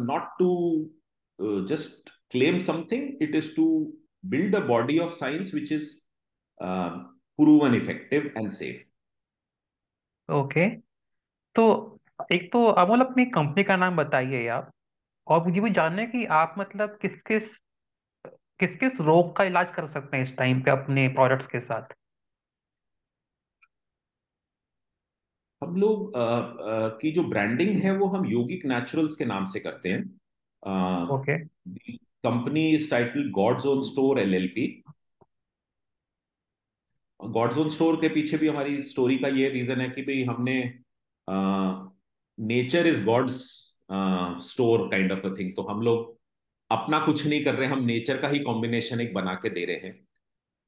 not 0.02 0.22
to 0.40 1.66
just 1.66 2.10
claim 2.32 2.60
something 2.60 3.22
it 3.22 3.36
is 3.36 3.56
to 3.56 3.66
build 4.24 4.54
a 4.54 4.62
body 4.62 5.00
of 5.00 5.14
science 5.14 5.52
which 5.52 5.72
is 5.72 5.86
uh, 6.60 6.90
proven 7.40 7.74
effective 7.76 8.32
and 8.36 8.54
safe. 8.54 8.82
Okay 10.30 10.70
तो 11.56 11.64
एक 12.32 12.52
तो 12.54 12.64
अमोल 12.82 13.02
अपनी 13.02 13.26
कंपनी 13.26 13.64
का 13.64 13.76
नाम 13.76 13.96
बताइए 13.96 14.48
आप 14.48 14.70
और 15.28 15.44
मुझे 15.48 15.62
भी 15.62 15.70
जानना 15.70 16.02
है 16.02 16.08
कि 16.08 16.26
आप 16.26 16.56
मतलब 16.60 16.98
किस 17.02 17.22
किस 17.22 17.56
किस 18.60 18.78
किस 18.78 19.02
रोग 19.02 19.36
का 19.36 19.44
इलाज 19.44 19.72
कर 19.76 19.88
सकते 19.92 20.18
हैं 20.18 20.24
इस 20.24 20.36
टाइम 20.38 20.62
पे 20.62 20.72
अपने 20.72 21.08
प्रोडक्ट्स 21.08 21.48
के 21.48 21.60
साथ? 21.60 21.94
हम 25.64 25.76
लोग 25.76 26.14
की 27.02 27.12
जो 27.12 27.24
ब्रांडिंग 27.24 27.76
है 27.76 27.98
वो 27.98 28.08
हम 28.08 28.26
योगिक 28.26 28.66
नेचुरल्स 28.66 29.16
के 29.16 29.26
नाम 29.26 29.46
से 29.46 29.60
करते 29.60 29.90
हैं। 29.90 30.04
Okay 31.10 31.38
company 32.24 32.76
is 32.76 32.88
titled 32.90 33.32
God's 33.34 33.66
Own 33.66 33.84
Store 33.84 34.16
LLP. 34.20 34.70
God's 37.20 37.58
own 37.58 37.70
store 37.70 37.96
के 38.02 38.08
पीछे 38.10 38.38
भी 38.38 38.48
हमारी 38.48 38.82
स्टोरी 38.82 39.18
का 39.18 39.28
ये 39.28 39.50
रीजन 39.50 39.82
है 39.82 39.90
कि 39.90 40.02
भाई 40.02 40.24
हमने 40.30 40.54
nature 42.38 42.88
is 42.88 43.04
God's 43.06 43.36
store 44.46 44.88
kind 44.92 45.12
of 45.12 45.28
a 45.28 45.34
thing 45.40 45.52
तो 45.56 45.64
हम 45.64 45.82
लोग 45.82 46.18
अपना 46.72 47.00
कुछ 47.06 47.26
नहीं 47.26 47.44
कर 47.46 47.56
रहे 47.56 47.68
हम 47.68 47.84
नेचर 47.86 48.18
का 48.22 48.28
ही 48.28 48.40
कॉम्बिनेशन 48.40 49.02
एक 49.02 49.14
बना 49.14 49.34
के 49.44 49.50
दे 49.50 49.66
रहे 49.66 49.76
हैं। 49.78 49.94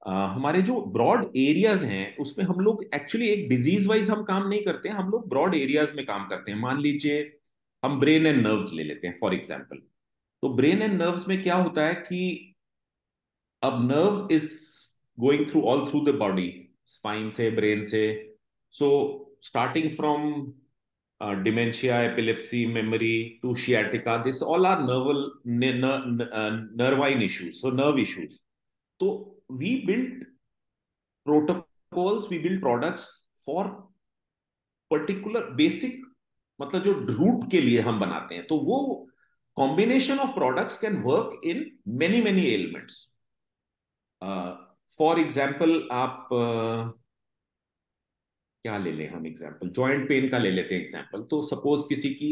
uh, 0.02 0.30
हमारे 0.36 0.62
जो 0.62 0.80
ब्रॉड 0.94 1.26
एरियाज़ 1.38 1.86
हैं 1.86 2.16
उसमें 2.18 2.46
हम 2.46 2.60
लोग 2.60 2.84
एक्चुअली 2.96 3.30
एक 3.30 3.48
डिज़ीज़ 3.50 3.88
वाइज 3.90 4.10
हम 4.10 4.24
काम 4.24 4.48
नहीं 4.48 4.64
करते 4.66 4.90
हैं 4.90 4.96
हम 4.96 5.10
लोग 5.10 5.28
ब्रॉड 5.30 5.56
एरियाज़ 5.56 5.96
में 5.96 6.06
काम 6.06 6.28
करते 6.30 6.52
हैं। 6.52 6.60
मान 6.60 6.82
लीजिए 6.82 7.22
हम 7.84 8.00
ब्रेन 8.00 8.26
एंड 8.26 8.42
नर्व्स 8.48 8.74
ले 8.74 8.84
लेते 8.84 9.08
हैं 9.08 9.18
फॉर 9.22 9.34
एग्ज़ाम्पल 9.36 9.82
तो 10.44 10.50
ब्रेन 10.50 10.82
एंड 10.82 10.94
नर्व्स 11.02 11.28
में 11.28 11.42
क्या 11.44 11.56
होता 11.56 11.82
है 11.82 11.94
कि 11.96 12.56
अब 13.62 13.78
nerve 13.82 14.28
is 14.32 14.50
going 15.18 15.46
through 15.52 15.62
all 15.62 15.86
through 15.90 16.00
the 16.06 16.16
body 16.16 16.48
spine 16.86 17.30
से 17.30 17.50
ब्रेन 17.52 17.84
से। 17.84 18.02
So 18.74 18.90
starting 19.42 19.90
from 19.92 20.24
dementia 21.44 22.02
epilepsy 22.02 22.66
memory 22.66 23.40
to 23.44 23.54
sciatica 23.56 24.18
this 24.24 24.42
all 24.44 24.66
are 24.66 24.82
nerval 24.82 25.24
nervine 26.84 27.22
issues 27.22 27.54
so 27.56 27.72
nerve 27.72 28.00
issues 28.00 28.40
तो 29.00 29.10
we 29.52 29.76
build 29.86 30.24
protocols 31.26 32.32
we 32.32 32.40
build 32.40 32.60
products 32.62 33.08
for 33.46 33.68
particular 34.92 35.50
basic 35.56 36.06
मतलब 36.60 36.84
जो 36.84 36.94
root 36.94 37.50
के 37.52 37.62
लिए 37.62 37.80
हम 37.82 38.00
बनाते 38.00 38.36
हैं। 38.36 38.46
तो 38.48 38.58
वो 38.60 39.10
combination 39.58 40.20
of 40.20 40.34
products 40.36 40.78
can 40.78 41.04
work 41.04 41.34
in 41.44 41.72
many 41.86 42.22
many 42.22 42.46
ailments. 42.54 42.96
Uh, 44.22 44.56
for 44.98 45.20
example 45.20 45.80
आप 45.92 46.30
uh, 46.34 46.92
क्या 48.66 48.78
ले 48.78 48.92
लें 48.92 49.08
हम 49.10 49.26
एग्ज़ाम्पल 49.28 49.70
जॉइंट 49.70 50.08
पेन 50.10 50.30
का 50.30 50.38
ले 50.38 50.52
लेते 50.52 50.76
हैं 50.76 50.82
एग्ज़ाम्पल 50.82 51.24
तो 51.32 51.42
सपोज़ 51.42 51.82
किसी 51.90 52.14
की 52.14 52.30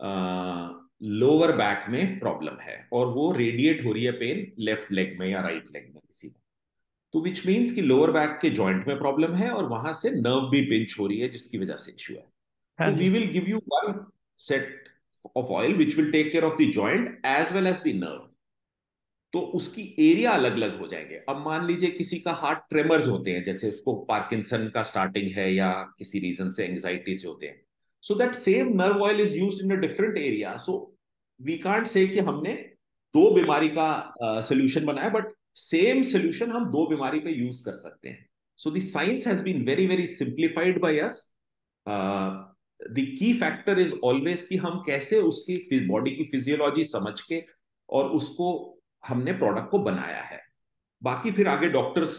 लोअर 0.00 1.50
uh, 1.50 1.56
बैक 1.56 1.84
में 1.88 2.18
प्रॉब्लम 2.20 2.60
है 2.60 2.88
और 2.92 3.06
वो 3.06 3.30
रेडिएट 3.32 3.84
हो 3.86 3.92
रही 3.92 4.04
है 4.04 4.12
पेन 4.12 4.52
लेफ़्ट 4.58 4.92
लेग 4.92 5.18
में 5.18 5.26
या 5.28 5.40
राइट 5.40 5.68
लेग 5.72 5.90
में 5.94 6.00
किसी 6.06 6.28
में 6.28 6.40
तो 7.14 7.20
विच 7.20 7.46
मीन्स 7.46 7.72
कि 7.72 7.80
लोअर 7.80 8.10
बैक 8.10 8.38
के 8.42 8.50
जॉइंट 8.50 8.86
में 8.88 8.98
प्रॉब्लम 8.98 9.34
है 9.34 9.50
और 9.50 9.64
वहाँ 9.64 9.92
से 9.92 10.10
नर्व 10.10 10.48
भी 10.50 10.60
पिंच 10.70 10.96
हो 10.98 11.06
रही 11.06 11.20
है 11.20 11.28
जिसकी 11.28 11.58
वजह 11.58 11.76
से 11.76 11.92
इश्यू 11.92 12.16
है. 12.16 12.92
We 12.92 13.08
will 13.08 13.26
give 13.32 13.48
you 13.48 13.58
one 13.58 14.04
set 14.38 14.79
of 15.36 15.50
oil 15.50 15.76
which 15.78 15.96
will 15.96 16.10
take 16.12 16.32
care 16.32 16.44
of 16.44 16.58
the 16.58 16.72
joint 16.72 17.08
as 17.24 17.52
well 17.52 17.66
as 17.72 17.80
the 17.86 17.92
nerve. 17.94 18.26
तो 19.32 19.40
उसकी 19.56 19.82
एरिया 20.00 20.30
अलग 20.30 20.52
अलग 20.52 20.78
हो 20.80 20.86
जाएँगे। 20.88 21.16
अब 21.28 21.42
मान 21.44 21.66
लीजिए 21.66 21.90
किसी 21.90 22.18
का 22.20 22.32
हार्ट 22.32 22.58
ट्रेमर्स 22.70 23.06
होते 23.06 23.30
हैं 23.30 23.42
जैसे 23.44 23.68
उसको 23.70 23.94
पार्किंसन 24.08 24.68
का 24.74 24.82
स्टार्टिंग 24.82 25.30
है 25.32 25.52
या 25.54 25.70
किसी 25.98 26.18
रीजन 26.18 26.50
से 26.52 26.64
एंग्जाइटी 26.64 27.14
से 27.14 27.28
होते 27.28 27.46
हैं। 27.46 27.60
So 28.02 28.14
that 28.14 28.34
same 28.34 28.72
nerve 28.82 29.02
oil 29.02 29.20
is 29.20 29.36
used 29.36 29.64
in 29.64 29.76
a 29.76 29.80
different 29.80 30.18
area 30.18 30.56
so 30.56 30.74
we 31.40 31.58
can't 31.58 31.86
say 31.86 32.06
कि 32.08 32.18
हमने 32.18 32.54
दो 33.14 33.30
बीमारी 33.34 33.68
का 33.68 34.40
सोल्यूशन 34.40 34.80
uh, 34.80 34.86
बनाया 34.86 35.08
बट 35.08 35.32
सेम 35.54 36.02
सोल्यूशन 36.02 36.50
हम 36.50 36.70
दो 36.70 36.86
बीमारी 36.86 37.20
पे 37.20 37.30
यूज़ 37.30 37.64
कर 37.64 37.72
सकते 37.72 38.08
हैं। 38.08 38.28
So 38.56 38.70
the 38.70 38.80
science 38.80 39.26
has 39.26 39.42
been 39.42 39.64
very 39.66 39.86
very 39.86 40.06
simplified 40.06 40.80
by 40.80 40.98
us 40.98 41.22
the 42.80 43.06
key 43.18 43.32
factor 43.34 43.78
is 43.78 43.94
always 44.04 44.42
कि 44.42 44.56
हम 44.56 44.82
कैसे 44.86 45.20
उसकी 45.22 45.86
बॉडी 45.86 46.10
की 46.10 46.24
फिजियोलॉजी 46.24 46.84
समझ 46.84 47.20
के 47.20 47.42
और 47.88 48.10
उसको 48.10 48.46
हमने 49.02 49.32
प्रोडक्ट 49.32 49.70
को 49.70 49.78
बनाया 49.78 50.22
है। 50.22 50.40
बाकी 51.02 51.30
फिर 51.32 51.48
आगे 51.48 51.68
डॉक्टर्स 51.68 52.14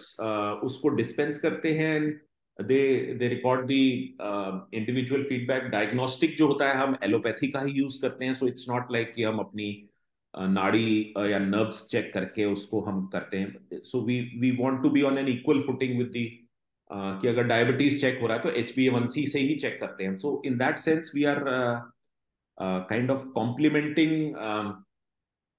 उसको 0.63 0.89
डिस्पेंस 0.89 1.39
करते 1.39 1.73
हैं 1.73 2.01
they 2.59 2.81
they 3.19 3.27
record 3.27 3.65
the 3.67 3.85
individual 4.75 5.23
feedback 5.23 5.63
diagnostic 5.71 6.35
जो 6.37 6.47
होता 6.47 6.67
है 6.69 6.75
हम 6.77 6.97
एलोपैथी 7.03 7.47
का 7.51 7.61
ही 7.61 7.71
यूज़ 7.73 8.01
करते 8.01 8.25
हैं। 8.25 8.33
सो 8.33 8.47
इट्स 8.47 8.69
नॉट 8.69 8.91
लाइक 8.91 9.13
कि 9.13 9.23
हम 9.23 9.39
अपनी 9.39 9.69
नाड़ी 10.33 11.13
या 11.31 11.39
नर्व्स 11.39 11.85
चेक 11.87 12.11
करके 12.13 12.45
उसको 12.45 12.81
हम 12.81 13.05
करते 13.13 13.37
हैं। 13.37 13.79
So 13.83 14.01
we 14.01 14.19
we 14.39 14.51
want 14.59 14.81
to 14.83 14.89
be 14.89 15.01
on 15.01 15.17
an 15.17 15.27
equal 15.27 15.61
footing 15.61 15.97
with 15.97 16.07
the 16.07 16.25
कि 16.91 17.27
अगर 17.27 17.43
डायबिटीज़ 17.43 17.99
चेक 18.01 18.19
हो 18.21 18.27
रहा 18.27 18.37
है 18.37 18.43
तो 18.43 18.49
एच 18.59 18.73
बी 18.75 18.87
वन 18.89 19.07
सी 19.07 19.25
से 19.27 19.39
ही 19.39 19.55
चेक 19.55 19.79
करते 19.79 20.03
हैं। 20.03 20.17
So 20.19 20.41
in 20.45 20.57
that 20.57 20.77
sense 20.77 21.11
we 21.15 21.23
are 21.23 21.43
kind 22.57 23.11
of 23.11 23.25
complementing 23.29 24.35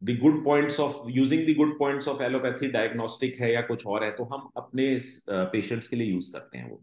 the 0.03 0.19
good 0.21 0.45
points 0.45 0.81
of 0.81 1.11
using 1.11 1.47
the 1.49 1.57
good 1.57 1.79
points 1.79 2.09
of 2.09 2.23
allopathy 2.23 2.69
diagnostic 2.69 3.41
है 3.41 3.53
या 3.53 3.61
कुछ 3.63 3.87
और 3.87 4.05
है 4.05 4.11
तो 4.11 4.25
हम 4.25 4.49
अपने 4.57 4.87
पेशेंट्स 5.31 5.85
uh, 5.85 5.91
के 5.91 5.97
लिए 5.97 6.13
यूज़ 6.13 6.33
करते 6.33 6.59
हैं 6.59 6.71
वो। 6.71 6.83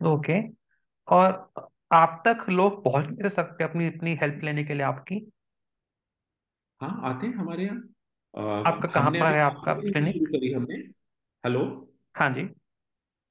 Okay 0.00 0.32
okay. 0.32 0.54
और 1.08 1.68
आप 1.92 2.22
तक 2.26 2.44
लोग 2.50 2.82
पहुँच 2.84 3.06
नहीं 3.08 3.30
सकते 3.30 3.64
अपनी 3.64 3.86
अपनी 3.86 4.14
हेल्प 4.14 4.40
लेने 4.44 4.64
के 4.64 4.74
लिए 4.74 4.82
आपकी? 4.82 5.20
हाँ 6.80 7.00
आते 7.04 7.26
हैं 7.26 7.34
हमारे 7.34 7.64
यहाँ। 7.64 8.62
आपका 8.64 8.88
कहाँ 8.88 9.10
पर 9.10 9.26
है 9.26 9.40
आपका 9.40 9.74
क्लिनिक 9.74 10.28
करी 10.28 10.52
हमने। 10.52 10.74
हेलो 11.44 11.62
हाँ 12.14 12.30
जी। 12.30 12.48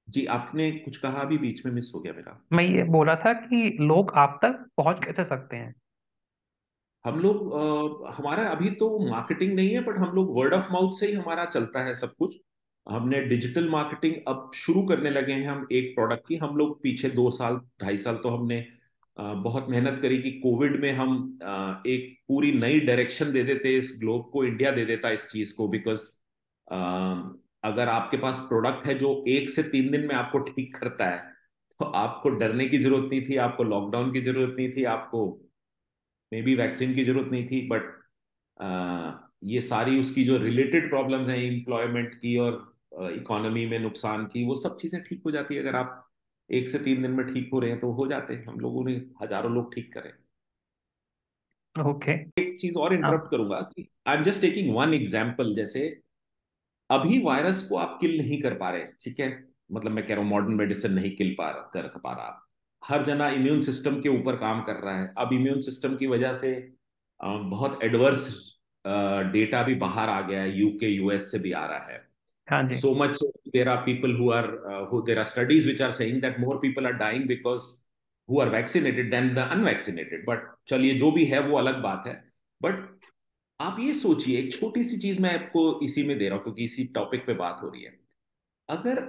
जी 0.07 0.25
आपने 0.25 0.71
कुछ 0.71 0.97
कहा 0.97 1.21
अभी 1.21 1.37
बीच 1.37 1.65
में 1.65 1.71
मिस 1.73 1.91
हो 1.95 1.99
गया 1.99 2.13
मेरा। 2.13 2.39
मैं 2.53 2.63
ये 2.63 2.83
बोला 2.83 3.15
था 3.15 3.33
कि 3.33 3.77
लोग 3.81 4.11
आप 4.15 4.39
तक 4.43 4.65
पहुँच 4.77 4.99
कैसे 5.05 5.23
सकते 5.23 5.55
हैं? 5.55 5.73
हम 7.05 7.19
लोग 7.19 8.07
हमारा 8.09 8.43
अभी 8.47 8.69
तो 8.69 8.87
मार्केटिंग 9.09 9.53
नहीं 9.53 9.69
है 9.69 9.83
बट 9.83 9.97
हम 9.97 10.15
लोग 10.15 10.35
वर्ड 10.37 10.53
ऑफ़ 10.53 10.71
माउथ 10.71 10.99
से 10.99 11.07
ही 11.07 11.13
हमारा 11.13 11.45
चलता 11.45 11.83
है 11.85 11.93
सब 11.93 12.13
कुछ। 12.19 12.37
हमने 12.87 13.21
डिजिटल 13.21 13.69
मार्केटिंग 13.69 14.15
अब 14.27 14.51
शुरू 14.55 14.81
करने 14.85 15.09
लगे 15.09 15.33
हैं 15.33 15.47
हम 15.47 15.67
एक 15.71 15.93
प्रोडक्ट 15.95 16.27
की। 16.27 16.35
हम 16.35 16.55
लोग 16.57 16.81
पीछे 16.83 17.09
दो 17.09 17.29
साल 17.31 17.59
ढाई 17.81 17.97
साल 17.97 18.15
तो 18.15 18.29
हमने 18.29 18.65
बहुत 19.17 19.69
मेहनत 19.69 19.99
करी 20.01 20.17
कि 20.17 20.31
कोविड 20.39 20.79
में 20.81 20.91
हम 20.93 21.11
एक 21.87 22.17
पूरी 22.27 22.51
नई 22.51 22.79
डायरेक्शन 22.79 23.31
दे 23.31 23.43
देते 23.43 23.75
इस 23.77 23.97
ग्लोब 24.01 24.29
को 24.33 24.43
इंडिया 24.43 24.71
दे 24.71 24.85
देता 24.85 25.09
इस 25.09 25.27
चीज़ 25.27 25.55
को 25.55 25.67
बिकॉज़ 25.67 26.01
अगर 27.65 27.87
आपके 27.89 28.17
पास 28.17 28.39
प्रोडक्ट 28.49 28.87
है 28.87 28.93
जो 28.95 29.13
एक 29.27 29.49
से 29.49 29.63
तीन 29.69 29.89
दिन 29.91 30.05
में 30.07 30.15
आपको 30.15 30.39
ठीक 30.49 30.75
करता 30.75 31.05
है 31.05 31.17
तो 31.79 31.85
आपको 31.97 32.29
डरने 32.31 32.67
की 32.67 32.77
ज़रूरत 32.77 33.09
नहीं 33.11 33.21
थी 33.29 33.35
आपको 33.45 33.63
लॉकडाउन 33.63 34.11
की 34.13 34.21
ज़रूरत 34.21 34.55
नहीं 34.57 34.71
थी 34.71 34.83
आपको 34.91 35.25
मे 36.31 36.41
बी 36.41 36.55
वैक्सीन 36.55 36.93
की 36.95 37.03
ज़रूरत 37.05 37.31
नहीं 37.31 37.45
थी 37.47 37.67
बट 37.67 37.91
ये 39.43 39.61
सारी 39.61 39.99
उसकी 39.99 40.23
जो 40.23 40.37
रिलेटेड 40.37 40.89
प्रॉब्लम्स 40.89 41.27
हैं 41.29 41.37
एम्प्लॉयमेंट 41.37 42.13
की 42.15 42.35
और 42.37 43.11
इकोनॉमी 43.11 43.65
में 43.65 43.77
नुकसान 43.79 44.25
की 44.25 44.45
वो 44.45 44.55
सब 44.55 44.77
चीज़ें 44.77 45.01
ठीक 45.03 45.21
हो 45.25 45.31
जाती 45.31 45.55
है। 45.55 45.61
अगर 45.61 45.75
आप 45.75 46.01
एक 46.49 46.69
से 46.69 46.79
तीन 46.79 47.01
दिन 47.01 47.11
में 47.11 47.25
ठीक 47.27 47.49
हो 47.53 47.59
रहे 47.59 47.71
हैं 47.71 47.79
तो 47.79 47.91
हो 47.93 48.07
जाते 48.07 48.33
हैं। 48.33 48.45
हम 48.45 48.59
लोगों 48.59 48.83
ने 48.85 48.93
हज़ारों 49.21 49.51
लोग 49.53 49.73
ठीक 49.75 49.91
करे। 49.93 50.09
ओके। 51.75 51.91
okay. 51.91 52.39
एक 52.39 52.59
चीज़ 52.61 52.77
और 52.77 52.93
इंटरप्ट 52.93 53.29
करूँगा 53.31 53.59
कि 53.73 53.87
I 54.07 54.17
am 54.17 54.23
just 54.23 54.41
taking 54.41 54.75
one 54.75 54.93
example 54.93 55.53
जैसे 55.55 55.87
अभी 56.89 57.21
वायरस 57.23 57.61
को 57.67 57.75
आप 57.77 57.97
किल 58.01 58.17
नहीं 58.17 58.41
कर 58.41 58.53
पा 58.57 58.69
रहे 58.69 58.85
ठीक 59.03 59.19
है? 59.19 59.27
मतलब 59.71 59.91
मैं 59.91 60.05
कह 60.05 60.13
रहा 60.13 60.23
हूँ 60.23 60.29
मॉडर्न 60.31 60.53
मेडिसिन 60.55 60.93
नहीं 60.93 61.15
किल 61.15 61.35
पा 61.39 61.49
कर 61.73 61.87
पा 61.97 62.11
रहा। 62.13 62.41
हर 62.83 63.03
जना 63.05 63.29
इम्यून 63.29 63.61
सिस्टम 63.61 63.99
के 64.01 64.09
ऊपर 64.09 64.35
काम 64.37 64.61
कर 64.63 64.75
रहा 64.83 64.99
है। 65.01 65.13
अब 65.17 65.33
इम्यून 65.33 65.59
सिस्टम 65.61 65.95
की 65.95 66.07
वजह 66.07 66.33
से 66.33 66.51
बहुत 67.19 67.79
एडवर्स 67.83 68.27
डेटा 69.31 69.61
भी 69.63 69.75
बाहर 69.75 70.09
आ 70.09 70.19
गया 70.21 70.41
है 70.41 70.57
यूके 70.57 70.87
यूएस 70.87 71.31
से 71.31 71.39
भी 71.39 71.51
आ 71.51 71.65
रहा 71.65 71.91
है। 71.91 72.03
हाँ 72.47 72.61
so 72.79 72.93
much 72.93 73.15
so 73.17 73.27
there 73.53 73.69
are 73.69 73.83
people 73.85 74.11
who 74.17 74.29
are 74.31 74.47
uh, 74.71 74.85
who 74.89 75.03
there 75.05 75.19
are 75.19 75.25
studies 75.25 75.65
which 75.65 75.81
are 75.81 75.93
saying 75.99 76.19
that 76.25 76.39
more 76.39 76.59
people 76.59 76.87
are 76.87 76.97
dying 76.97 77.25
because 77.27 77.63
who 78.29 78.41
are 78.41 78.49
vaccinated 78.49 79.11
than 79.13 79.33
the 79.33 79.45
unvaccinated. 79.55 80.25
But 80.27 80.43
चलिए 80.67 80.95
जो 80.99 81.11
भी 81.11 81.25
है 81.25 81.39
वो 81.47 81.57
अलग 81.57 81.81
बात 81.83 82.03
है। 82.07 82.13
बट 82.61 83.04
आप 83.59 83.77
ये 83.79 83.93
सोचिए, 83.93 84.39
एक 84.39 84.53
छोटी 84.53 84.83
सी 84.83 84.97
चीज़ 84.97 85.19
मैं 85.21 85.33
आपको 85.33 85.79
इसी 85.83 86.03
में 86.03 86.17
दे 86.17 86.27
रहा 86.27 86.35
हूँ, 86.35 86.43
क्योंकि 86.43 86.63
इसी 86.63 86.83
टॉपिक 86.95 87.25
पे 87.27 87.33
बात 87.33 87.59
हो 87.63 87.69
रही 87.69 87.83
है। 87.83 87.93
अगर 88.69 89.01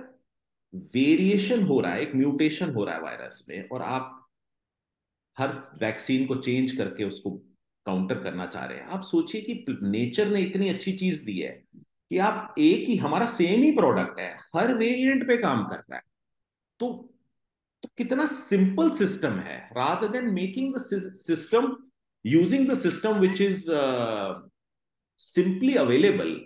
वेरिएशन 0.95 1.63
हो 1.63 1.81
रहा 1.81 1.93
है, 1.93 2.03
एक 2.03 2.15
म्यूटेशन 2.15 2.73
हो 2.75 2.85
रहा 2.85 2.95
है 2.95 3.01
वायरस 3.03 3.45
में, 3.49 3.69
और 3.69 3.83
आप 3.83 4.23
हर 5.37 5.49
वैक्सीन 5.81 6.27
को 6.27 6.37
चेंज 6.37 6.73
करके 6.73 7.05
उसको 7.05 7.31
काउंटर 7.87 8.23
करना 8.23 8.47
चाह 8.47 8.65
रहे 8.65 8.79
हैं, 8.79 8.87
आप 8.87 9.03
सोचिए 9.03 9.41
कि 9.41 9.79
नेचर 9.83 10.31
ने 10.31 10.41
इतनी 10.41 10.69
अच्छी 10.69 10.93
चीज़ 10.93 11.25
दी 11.25 11.39
है 11.41 11.51
कि 12.11 12.19
आप 12.19 12.55
एक 12.59 12.89
ही, 12.89 12.97
हमारा 12.97 13.27
सेम 13.29 13.63
ही 13.63 13.71
प्रोडक्ट 13.73 14.21
है, 14.21 14.33
हर 14.57 14.75
वेरिएंट 14.75 15.27
पे 15.29 15.37
काम 15.37 15.65
कर 15.65 15.77
रहा 15.77 15.97
है। 15.97 16.03
तो 16.81 17.13
तो 17.83 17.89
कितना 17.99 18.27
सिंपल 18.27 18.91
सिस्टम 18.91 19.39
है। 19.39 19.57
Rather 19.73 20.09
than 20.09 20.33
making 20.35 20.75
the 20.75 20.79
system 20.79 21.77
using 22.35 22.71
the 22.71 22.75
system 22.75 23.19
which 23.19 23.41
is 23.41 23.67
simply 25.19 25.75
available 25.75 26.41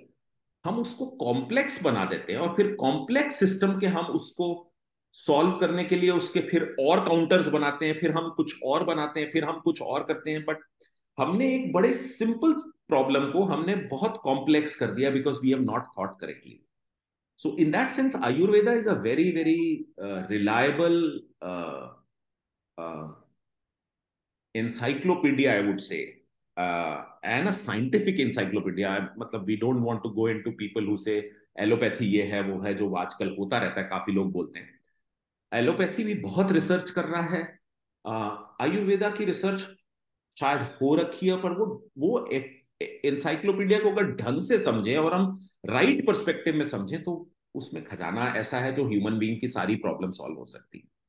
हम 0.65 0.79
उसको 0.79 1.07
कॉम्प्लेक्स 1.07 1.83
बना 1.83 2.05
देते 2.05 2.33
हैं 2.33 2.41
और 2.41 2.57
फिर 2.57 2.75
कॉम्प्लेक्स 2.75 3.39
सिस्टम 3.39 3.79
के 3.79 3.87
हम 3.87 4.07
उसको 4.07 4.73
सॉल्व 5.13 5.53
करने 5.53 5.85
के 5.85 5.97
लिए 5.97 6.11
उसके 6.11 6.41
फिर 6.41 6.77
और 6.81 7.09
काउंटर्स 7.09 7.47
बनाते 7.47 7.87
हैं 7.87 8.01
फिर 8.01 8.13
हम 8.13 8.31
कुछ 8.31 8.63
और 8.65 8.85
बनाते 8.85 9.21
हैं 9.21 9.33
फिर 9.33 9.45
हम 9.45 9.61
कुछ 9.61 9.83
और 9.83 10.05
करते 10.05 10.31
हैं। 10.31 10.45
बट 10.45 10.57
हमने 11.19 11.55
एक 11.55 11.73
बड़े 11.73 11.93
सिंपल 11.95 12.53
प्रॉब्लम 12.89 13.31
को 13.31 13.45
हमने 13.45 13.77
बहुत 13.77 14.21
कॉम्प्लेक्स 14.23 14.77
कर 14.77 14.91
दिया 14.91 15.11
because 15.11 15.41
we 15.43 15.51
have 15.51 15.61
not 15.61 15.83
thought 15.99 16.21
correctly 16.21 16.67
So 17.41 17.57
in 17.57 17.71
that 17.71 17.91
sense, 17.91 18.15
Ayurveda 18.15 18.77
is 18.77 18.87
a 18.87 18.95
very, 18.95 19.33
very 19.33 19.87
uh, 20.03 20.27
reliable 20.29 21.21
uh, 21.43 21.89
uh, 22.79 23.09
encyclopedia, 24.54 25.52
I 25.52 25.61
would 25.61 25.80
say, 25.80 26.23
uh, 26.57 27.04
and 27.25 27.49
a 27.49 27.52
scientific 27.52 28.19
encyclopedia. 28.19 29.09
मतलब 29.19 29.47
we 29.47 29.57
don't 29.57 29.83
want 29.83 30.02
to 30.04 30.14
go 30.14 30.26
into 30.26 30.52
people 30.62 30.83
who 30.83 30.97
say 30.97 31.23
allopathy 31.59 32.07
ये 32.07 32.23
है 32.23 32.40
वो 32.42 32.61
है 32.62 32.73
जो 32.75 32.92
आजकल 32.95 33.35
होता 33.38 33.59
रहता 33.59 33.80
है 33.80 33.87
काफ़ी 33.88 34.12
लोग 34.12 34.30
बोलते 34.33 34.59
हैं। 34.59 34.78
एलोपैथी 35.52 36.04
भी 36.04 36.14
बहुत 36.14 36.52
रिसर्च 36.52 36.90
कर 36.90 37.04
रहा 37.04 37.23
है। 37.23 37.42
आयुर्वेदा 38.61 39.11
की 39.11 39.25
रिसर्च 39.25 39.66
शायद 40.37 40.61
हो 40.80 40.95
रखी 40.95 41.28
है 41.28 41.37
पर 41.42 41.52
वो 41.52 41.66
वो 41.99 42.26
इंसाइक्लोपीडिया 43.04 43.78
को 43.78 43.90
अगर 43.90 44.11
ढंग 44.16 44.42
से 44.42 44.59
समझे 44.59 44.97
और 44.97 45.14
हम 45.14 45.38
राइट 45.66 46.07
परस्पेक्टिव 46.07 46.54
में 46.54 46.64
समझे 46.69 46.99
तो 46.99 47.30
उसमें 47.54 47.85
खजाना 47.85 48.26
ऐसा 48.37 48.59
है 48.61 48.75
जो 48.75 48.87
ह्यूमन 48.88 49.19
बीइंग 49.19 49.40
की 49.40 49.49
सारी 49.49 49.76
प्रॉब्लम 49.76 50.11
सॉल्व 50.11 50.38
हो 50.38 50.45
सकती 50.45 50.78
है। 50.78 51.00